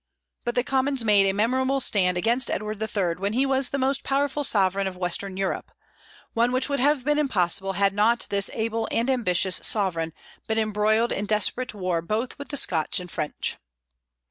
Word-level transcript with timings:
But 0.45 0.55
the 0.55 0.63
Commons 0.63 1.05
made 1.05 1.27
a 1.27 1.31
memorable 1.31 1.79
stand 1.79 2.17
against 2.17 2.49
Edward 2.49 2.81
III. 2.81 3.17
when 3.21 3.33
he 3.33 3.45
was 3.45 3.69
the 3.69 3.77
most 3.77 4.03
powerful 4.03 4.43
sovereign 4.43 4.87
of 4.87 4.97
western 4.97 5.37
Europe, 5.37 5.69
one 6.33 6.51
which 6.51 6.69
would 6.69 6.79
have 6.79 7.05
been 7.05 7.19
impossible 7.19 7.73
had 7.73 7.93
not 7.93 8.25
this 8.31 8.49
able 8.55 8.87
and 8.89 9.11
ambitious 9.11 9.59
sovereign 9.61 10.11
been 10.47 10.57
embroiled 10.57 11.11
in 11.11 11.27
desperate 11.27 11.75
war 11.75 12.01
both 12.01 12.35
with 12.39 12.47
the 12.47 12.57
Scotch 12.57 12.99
and 12.99 13.11
French. 13.11 13.57